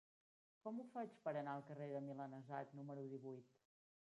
[0.63, 3.55] Com ho faig per anar al carrer del Milanesat número divuit?